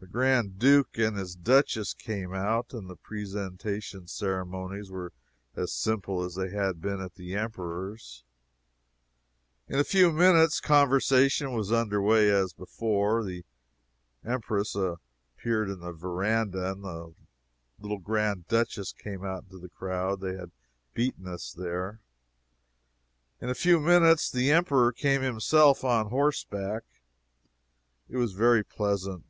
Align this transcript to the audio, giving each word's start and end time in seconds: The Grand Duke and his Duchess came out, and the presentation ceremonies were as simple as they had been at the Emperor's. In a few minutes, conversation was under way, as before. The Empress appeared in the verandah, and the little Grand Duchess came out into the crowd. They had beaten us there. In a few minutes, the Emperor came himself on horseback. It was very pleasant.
The 0.00 0.08
Grand 0.18 0.58
Duke 0.58 0.98
and 0.98 1.16
his 1.16 1.36
Duchess 1.36 1.94
came 1.94 2.34
out, 2.34 2.74
and 2.74 2.90
the 2.90 2.96
presentation 2.96 4.08
ceremonies 4.08 4.90
were 4.90 5.12
as 5.54 5.72
simple 5.72 6.24
as 6.24 6.34
they 6.34 6.50
had 6.50 6.80
been 6.80 7.00
at 7.00 7.14
the 7.14 7.36
Emperor's. 7.36 8.24
In 9.68 9.78
a 9.78 9.84
few 9.84 10.10
minutes, 10.10 10.58
conversation 10.58 11.52
was 11.54 11.70
under 11.70 12.02
way, 12.02 12.28
as 12.28 12.52
before. 12.52 13.22
The 13.22 13.44
Empress 14.24 14.74
appeared 14.74 15.70
in 15.70 15.78
the 15.78 15.92
verandah, 15.92 16.72
and 16.72 16.82
the 16.82 17.14
little 17.78 18.00
Grand 18.00 18.48
Duchess 18.48 18.92
came 18.94 19.24
out 19.24 19.44
into 19.44 19.60
the 19.60 19.68
crowd. 19.68 20.20
They 20.20 20.34
had 20.34 20.50
beaten 20.94 21.28
us 21.28 21.52
there. 21.52 22.00
In 23.40 23.48
a 23.48 23.54
few 23.54 23.78
minutes, 23.78 24.28
the 24.32 24.50
Emperor 24.50 24.90
came 24.90 25.22
himself 25.22 25.84
on 25.84 26.06
horseback. 26.08 26.82
It 28.08 28.16
was 28.16 28.32
very 28.32 28.64
pleasant. 28.64 29.26